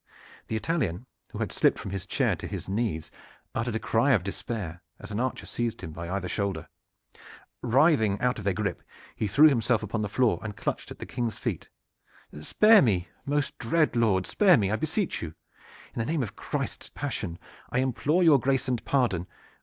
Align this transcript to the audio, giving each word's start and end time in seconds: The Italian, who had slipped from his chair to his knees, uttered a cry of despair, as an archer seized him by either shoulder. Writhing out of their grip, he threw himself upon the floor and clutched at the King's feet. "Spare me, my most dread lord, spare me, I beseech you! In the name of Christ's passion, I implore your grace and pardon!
The 0.47 0.55
Italian, 0.55 1.05
who 1.31 1.37
had 1.37 1.51
slipped 1.51 1.77
from 1.77 1.91
his 1.91 2.07
chair 2.07 2.35
to 2.37 2.47
his 2.47 2.67
knees, 2.67 3.11
uttered 3.53 3.75
a 3.75 3.79
cry 3.79 4.13
of 4.13 4.23
despair, 4.23 4.81
as 4.97 5.11
an 5.11 5.19
archer 5.19 5.45
seized 5.45 5.81
him 5.81 5.91
by 5.91 6.09
either 6.09 6.27
shoulder. 6.27 6.67
Writhing 7.61 8.19
out 8.19 8.39
of 8.39 8.43
their 8.43 8.55
grip, 8.55 8.81
he 9.15 9.27
threw 9.27 9.47
himself 9.47 9.83
upon 9.83 10.01
the 10.01 10.09
floor 10.09 10.39
and 10.41 10.57
clutched 10.57 10.89
at 10.89 10.97
the 10.97 11.05
King's 11.05 11.37
feet. 11.37 11.69
"Spare 12.41 12.81
me, 12.81 13.09
my 13.27 13.35
most 13.35 13.55
dread 13.59 13.95
lord, 13.95 14.25
spare 14.25 14.57
me, 14.57 14.71
I 14.71 14.75
beseech 14.75 15.21
you! 15.21 15.35
In 15.93 15.99
the 15.99 16.05
name 16.11 16.23
of 16.23 16.35
Christ's 16.35 16.89
passion, 16.95 17.37
I 17.69 17.77
implore 17.77 18.23
your 18.23 18.39
grace 18.39 18.67
and 18.67 18.83
pardon! 18.83 19.27